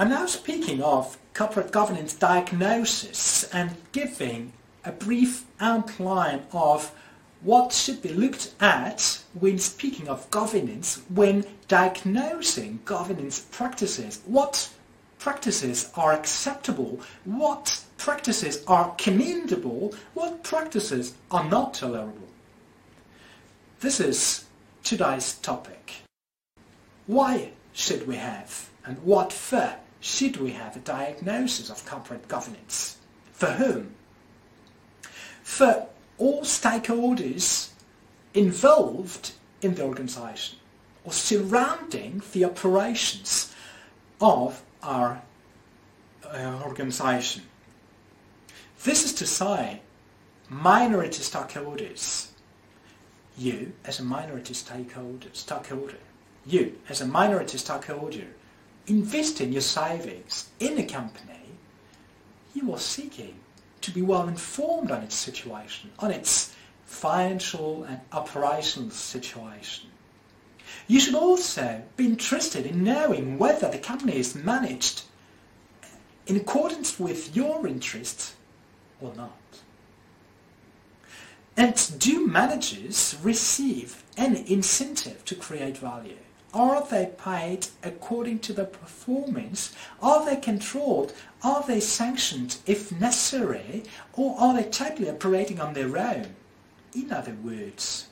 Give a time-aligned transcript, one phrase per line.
[0.00, 4.52] I'm now speaking of corporate governance diagnosis and giving
[4.84, 6.92] a brief outline of
[7.40, 14.22] what should be looked at when speaking of governance, when diagnosing governance practices.
[14.24, 14.70] What
[15.18, 17.00] practices are acceptable?
[17.24, 19.96] What practices are commendable?
[20.14, 22.28] What practices are not tolerable?
[23.80, 24.44] This is
[24.84, 25.94] today's topic.
[27.08, 32.98] Why should we have and what for should we have a diagnosis of corporate governance?
[33.32, 33.94] For whom?
[35.42, 35.86] For
[36.18, 37.70] all stakeholders
[38.34, 40.58] involved in the organization
[41.04, 43.54] or surrounding the operations
[44.20, 45.22] of our
[46.24, 47.42] uh, organization.
[48.84, 49.80] This is to say,
[50.48, 52.28] minority stakeholders.
[53.36, 55.98] You, as a minority stakeholder, stakeholder,
[56.44, 58.26] you, as a minority stakeholder,
[58.88, 61.34] investing your savings in a company,
[62.54, 63.34] you are seeking
[63.80, 66.54] to be well informed on its situation, on its
[66.84, 69.90] financial and operational situation.
[70.86, 75.02] You should also be interested in knowing whether the company is managed
[76.26, 78.34] in accordance with your interests
[79.00, 79.32] or not.
[81.56, 86.16] And do managers receive any incentive to create value?
[86.54, 89.74] Are they paid according to their performance?
[90.00, 91.12] Are they controlled?
[91.42, 93.84] Are they sanctioned if necessary?
[94.14, 96.34] Or are they totally operating on their own?
[96.94, 98.06] In other words,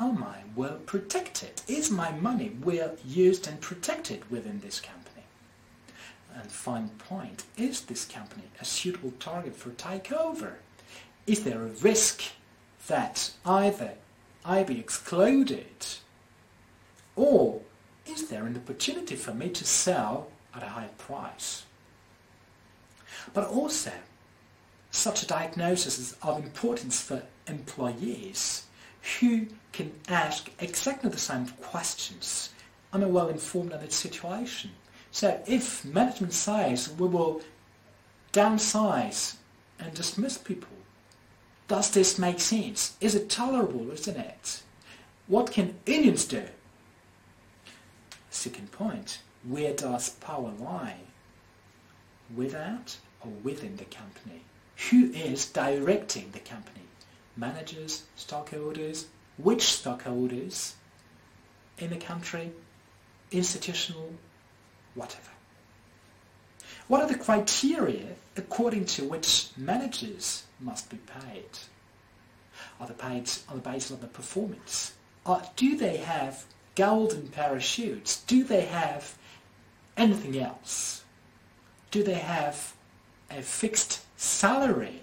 [0.00, 1.62] am I well protected?
[1.68, 5.24] Is my money well used and protected within this company?
[6.34, 10.54] And final point, is this company a suitable target for takeover?
[11.28, 12.24] Is there a risk
[12.88, 13.92] that either
[14.44, 15.86] I be excluded
[17.16, 17.60] or
[18.06, 21.64] is there an opportunity for me to sell at a higher price?
[23.32, 23.92] But also,
[24.90, 28.66] such a diagnosis is of importance for employees
[29.20, 32.50] who can ask exactly the same questions
[32.92, 34.70] and are well informed on its situation.
[35.10, 37.42] So if management says we will
[38.32, 39.36] downsize
[39.78, 40.76] and dismiss people,
[41.68, 42.96] does this make sense?
[43.00, 44.62] Is it tolerable, isn't it?
[45.26, 46.44] What can unions do?
[48.44, 50.98] Second point, where does power lie?
[52.36, 54.42] Without or within the company?
[54.90, 56.84] Who is directing the company?
[57.38, 59.06] Managers, stockholders,
[59.38, 60.74] which stockholders
[61.78, 62.52] in the country,
[63.30, 64.12] institutional,
[64.94, 65.30] whatever.
[66.86, 71.48] What are the criteria according to which managers must be paid?
[72.78, 74.92] Are they paid on the basis of the performance?
[75.24, 76.44] Or do they have
[76.74, 79.16] golden parachutes, do they have
[79.96, 81.04] anything else?
[81.90, 82.74] Do they have
[83.30, 85.02] a fixed salary?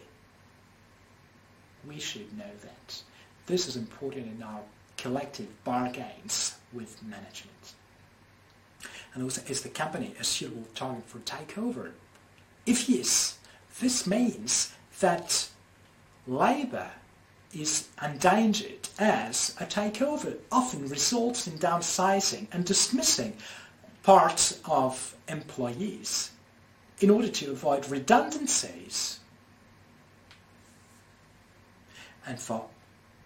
[1.88, 3.02] We should know that.
[3.46, 4.62] This is important in our
[4.98, 7.74] collective bargains with management.
[9.14, 11.92] And also, is the company a suitable target for takeover?
[12.66, 13.40] If yes,
[13.80, 15.50] this means that
[16.28, 16.92] labour
[17.54, 23.36] is endangered as a takeover often results in downsizing and dismissing
[24.04, 26.32] parts of employees
[27.00, 29.20] in order to avoid redundancies.
[32.26, 32.66] And for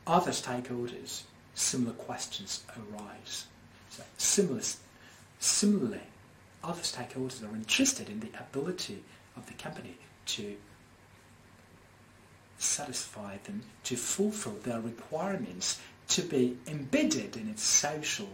[0.07, 3.45] other stakeholders, similar questions arise.
[3.89, 4.61] So similar,
[5.39, 6.01] similarly,
[6.63, 9.03] other stakeholders are interested in the ability
[9.35, 9.97] of the company
[10.27, 10.55] to
[12.57, 15.79] satisfy them, to fulfill their requirements,
[16.09, 18.29] to be embedded in its social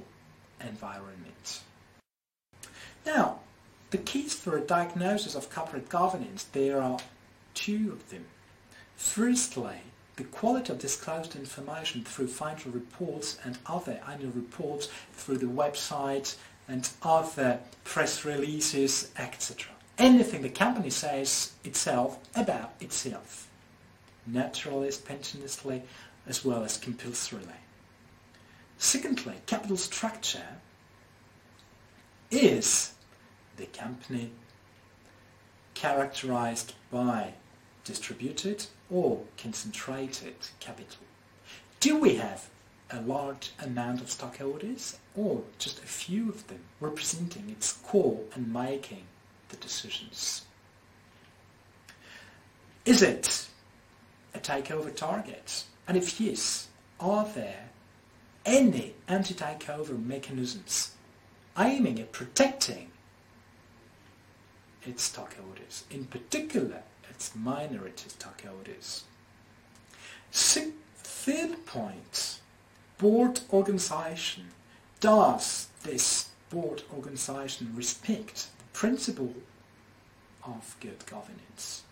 [0.60, 1.62] environment.
[3.06, 3.40] Now,
[3.90, 7.00] the keys for a diagnosis of corporate governance, there are
[7.54, 8.26] two of them.
[8.96, 9.78] Firstly,
[10.16, 16.36] the quality of disclosed information through financial reports and other annual reports through the website
[16.68, 19.72] and other press releases, etc.
[19.98, 23.51] Anything the company says itself about itself
[24.26, 25.82] naturalist, pensionistly,
[26.28, 27.48] as well as compulsorily.
[28.78, 30.58] Secondly, capital structure
[32.30, 32.94] is
[33.58, 34.32] the company
[35.74, 37.34] characterized by
[37.84, 41.04] distributed or concentrated capital.
[41.80, 42.50] Do we have
[42.90, 48.54] a large amount of stockholders or just a few of them representing its core and
[48.54, 49.04] making
[49.50, 50.44] the decisions?
[52.86, 53.48] Is it
[54.34, 55.64] a takeover target?
[55.88, 56.68] And if yes,
[57.00, 57.70] are there
[58.46, 60.96] any anti-takeover mechanisms
[61.58, 62.90] aiming at protecting
[64.84, 69.04] its stockholders, in particular its minority stockholders.
[70.32, 72.40] Third point,
[72.98, 74.48] board organization.
[75.00, 79.36] Does this board organization respect the principle
[80.44, 81.84] of good governance?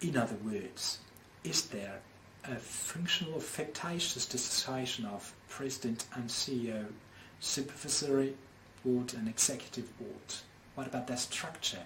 [0.00, 0.98] In other words,
[1.42, 2.00] is there
[2.44, 6.86] a functional or fictitious dissociation of president and CEO,
[7.40, 8.34] supervisory
[8.84, 10.34] board and executive board?
[10.74, 11.84] What about their structure?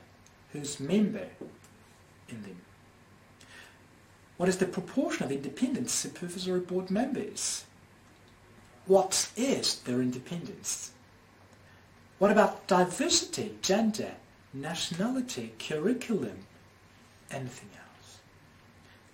[0.53, 1.29] Who's member
[2.29, 2.61] in them?
[4.37, 7.65] What is the proportion of independent supervisory board members?
[8.87, 10.91] What is their independence?
[12.19, 14.13] What about diversity, gender,
[14.53, 16.47] nationality, curriculum,
[17.31, 17.90] anything else?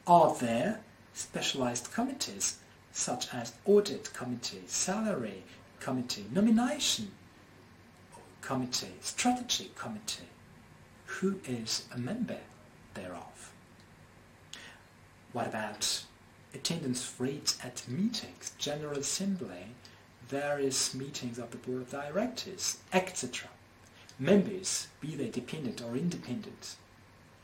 [0.08, 0.82] Are there
[1.14, 2.58] specialized committees
[2.92, 5.42] such as audit committee, salary
[5.80, 7.10] committee, nomination
[8.40, 10.28] committee, strategy committee?
[11.06, 12.38] Who is a member
[12.94, 13.52] thereof?
[15.32, 16.04] What about
[16.54, 19.74] attendance rates at meetings, General Assembly,
[20.28, 23.48] various meetings of the Board of Directors, etc.
[24.20, 26.76] Members, be they dependent or independent,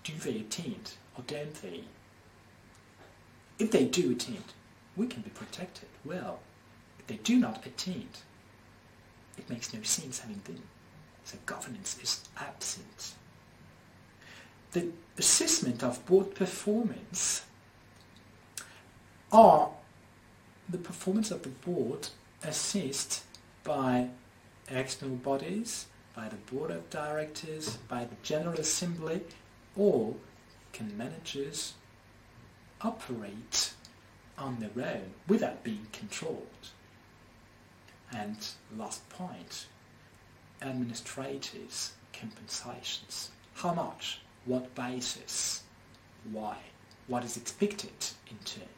[0.05, 1.85] do they attend or don't they?
[3.59, 4.45] If they do attend,
[4.97, 5.89] we can be protected.
[6.05, 6.41] Well,
[6.99, 8.09] if they do not attend,
[9.39, 10.63] it makes no sense having them.
[11.25, 13.15] So governance is absent.
[14.73, 14.89] The
[15.19, 17.45] assessment of board performance
[19.31, 19.71] are
[20.69, 22.09] the performance of the board
[22.43, 23.23] assessed
[23.65, 24.09] by
[24.69, 29.23] external bodies, by the board of directors, by the general assembly,
[29.77, 30.15] or
[30.73, 31.75] can managers
[32.85, 33.73] operate
[34.39, 36.47] on their own without being controlled?
[38.15, 38.37] And
[38.77, 39.67] last point,
[40.61, 43.31] administrators' compensations.
[43.55, 44.21] How much?
[44.45, 45.63] What basis?
[46.31, 46.57] Why?
[47.07, 47.93] What is expected
[48.31, 48.69] in turn?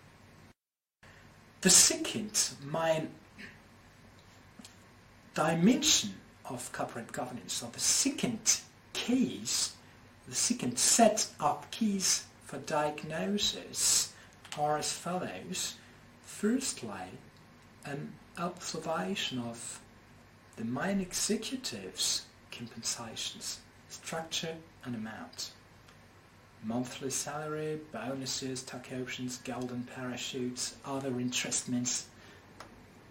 [1.61, 3.09] The second main
[5.35, 6.15] dimension
[6.45, 8.61] of corporate governance, or the second
[8.93, 9.75] keys,
[10.29, 14.13] the second set of keys for diagnosis
[14.59, 15.75] are as follows.
[16.23, 17.19] Firstly,
[17.85, 19.81] an observation of
[20.57, 25.53] the main executives' compensations, structure and amount
[26.65, 32.07] monthly salary, bonuses, stock options, golden parachutes, other investments,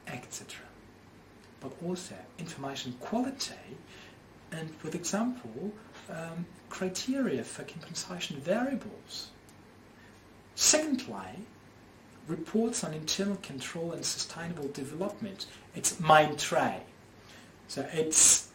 [0.07, 0.59] etc.
[1.59, 3.53] But also information quality
[4.53, 5.71] and with example
[6.09, 9.29] um, criteria for compensation variables.
[10.55, 11.45] Secondly,
[12.27, 15.47] reports on internal control and sustainable development.
[15.75, 16.81] It's main tray.
[17.67, 18.49] So it's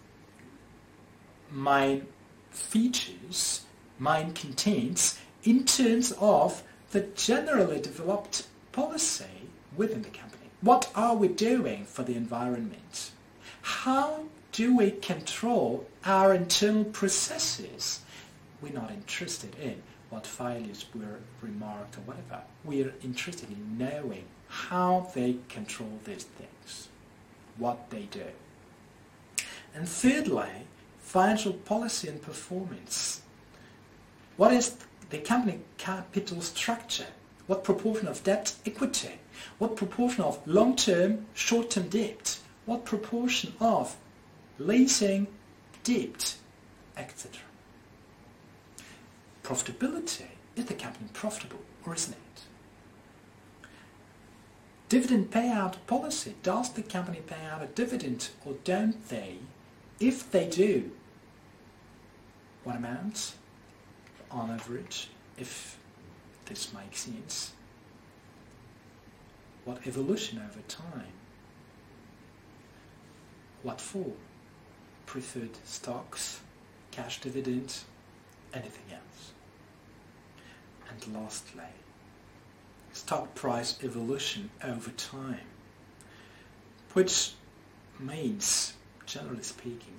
[1.50, 2.06] main
[2.50, 3.64] features
[3.98, 9.24] mind contents in terms of the generally developed policy
[9.76, 10.44] within the company.
[10.60, 13.10] What are we doing for the environment?
[13.62, 14.24] How
[14.58, 18.00] do we control our internal processes?
[18.60, 22.42] We're not interested in what failures were remarked or whatever.
[22.64, 26.88] We are interested in knowing how they control these things,
[27.56, 28.24] what they do.
[29.76, 30.66] And thirdly,
[30.98, 33.22] financial policy and performance.
[34.36, 34.74] What is
[35.10, 37.06] the company capital structure?
[37.46, 39.20] What proportion of debt equity?
[39.58, 42.40] What proportion of long-term, short-term debt?
[42.66, 43.96] What proportion of
[44.58, 45.26] leasing,
[45.84, 46.36] debt,
[46.96, 47.40] etc.
[49.42, 50.26] Profitability.
[50.56, 52.42] Is the company profitable or isn't it?
[54.88, 56.34] Dividend payout policy.
[56.42, 59.38] Does the company pay out a dividend or don't they?
[60.00, 60.90] If they do,
[62.64, 63.34] what amount?
[64.30, 65.78] on average, if
[66.46, 67.52] this makes sense.
[69.64, 71.12] What evolution over time?
[73.62, 74.12] What for?
[75.08, 76.40] Preferred stocks,
[76.90, 77.86] cash dividends,
[78.52, 79.32] anything else.
[80.90, 81.62] And lastly,
[82.92, 85.46] stock price evolution over time,
[86.92, 87.32] which
[87.98, 88.74] means,
[89.06, 89.98] generally speaking,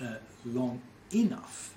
[0.00, 0.80] uh, long
[1.12, 1.74] enough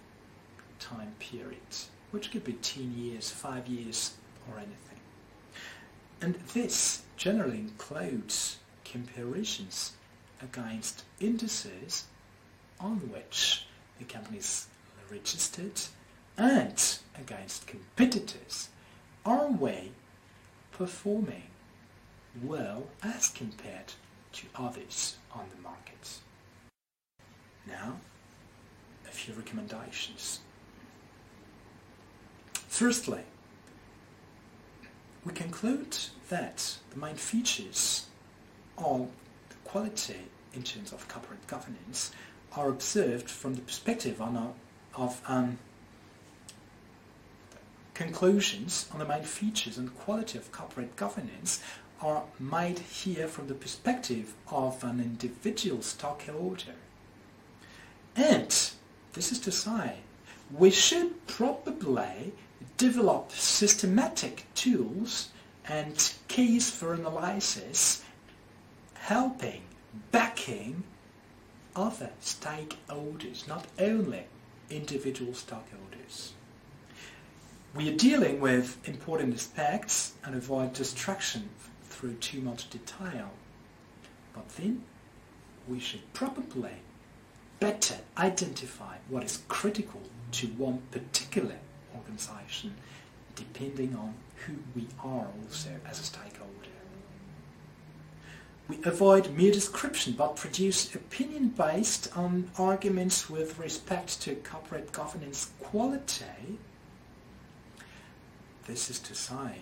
[0.80, 4.14] time periods, which could be 10 years, 5 years,
[4.48, 5.00] or anything.
[6.22, 9.94] And this generally includes comparisons
[10.44, 12.06] against indices
[12.80, 13.66] on which
[14.00, 14.68] the company is
[15.12, 15.82] registered
[16.38, 18.70] and against competitors.
[19.26, 19.92] Are we
[20.72, 21.44] performing
[22.44, 23.94] well as compared
[24.34, 26.20] to others on the market?
[27.68, 27.98] Now,
[29.08, 30.40] a few recommendations.
[32.68, 33.24] Firstly,
[35.26, 35.98] we conclude
[36.30, 38.06] that the main features
[38.78, 39.10] of
[39.50, 40.22] the quality
[40.54, 42.12] in terms of corporate governance
[42.58, 44.54] are observed from the perspective on
[44.96, 45.60] of um,
[47.94, 51.62] conclusions on the main features and quality of corporate governance
[52.02, 56.76] are made here from the perspective of an individual stockholder.
[58.16, 58.50] And
[59.14, 59.98] this is to say,
[60.52, 62.34] we should probably
[62.78, 65.30] develop systematic tools
[65.68, 68.04] and keys for analysis
[68.94, 69.62] helping,
[70.12, 70.84] backing
[71.78, 74.24] other stakeholders, not only
[74.70, 76.32] individual stakeholders.
[77.76, 81.50] We are dealing with important aspects and avoid distraction
[81.84, 83.30] through too much detail.
[84.34, 84.84] But then
[85.68, 86.72] we should probably
[87.60, 91.58] better identify what is critical to one particular
[91.96, 92.74] organization
[93.36, 94.14] depending on
[94.46, 96.48] who we are also as a stakeholder.
[98.68, 105.52] We avoid mere description but produce opinion based on arguments with respect to corporate governance
[105.62, 106.60] quality.
[108.66, 109.60] This is to say,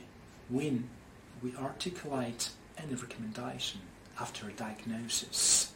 [0.49, 0.89] when
[1.43, 3.81] we articulate any recommendation
[4.19, 5.71] after a diagnosis,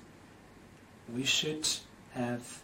[1.14, 1.68] we should
[2.14, 2.62] have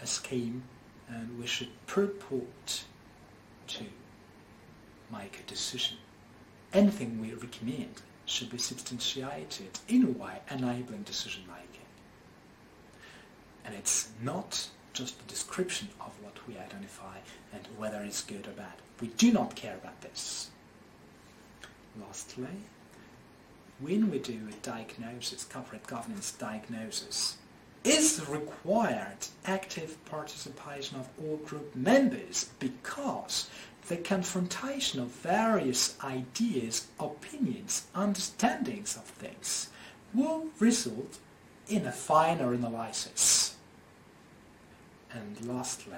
[0.00, 0.62] a scheme
[1.08, 2.84] and we should purport
[3.66, 3.84] to
[5.12, 5.96] make a decision.
[6.72, 11.86] Anything we recommend should be substantiated in a way enabling decision making.
[13.64, 17.16] And it's not just a description of what we identify
[17.52, 18.74] and whether it's good or bad.
[19.00, 20.50] We do not care about this.
[22.00, 22.46] Lastly,
[23.78, 27.36] when we do a diagnosis, corporate governance diagnosis,
[27.86, 33.48] is required active participation of all group members because
[33.86, 39.68] the confrontation of various ideas, opinions, understandings of things
[40.12, 41.18] will result
[41.68, 43.54] in a finer analysis.
[45.12, 45.94] And lastly,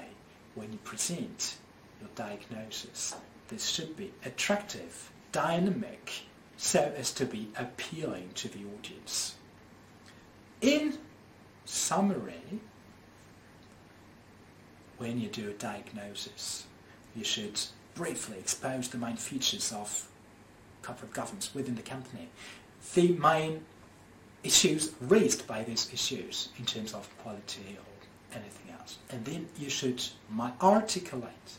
[0.55, 1.57] when you present
[2.01, 3.15] your diagnosis,
[3.49, 6.13] this should be attractive, dynamic,
[6.59, 9.37] so as to be appealing to the audience.
[10.61, 10.99] In
[11.69, 12.61] summary,
[14.97, 16.67] when you do a diagnosis,
[17.15, 17.61] you should
[17.95, 20.09] briefly expose the main features of
[20.83, 22.29] corporate governance within the company,
[22.95, 23.65] the main
[24.43, 28.99] issues raised by these issues in terms of quality or anything else.
[29.11, 30.03] And then you should
[30.63, 31.51] articulate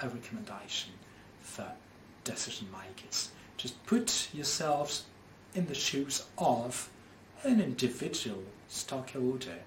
[0.00, 0.92] a recommendation
[1.40, 1.66] for
[2.24, 3.30] decision makers.
[3.56, 5.04] Just put yourselves
[5.54, 6.88] in the shoes of
[7.42, 9.58] an individual stockholder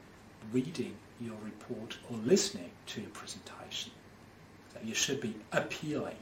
[0.51, 3.91] reading your report or listening to your presentation.
[4.71, 6.17] So you should be appealing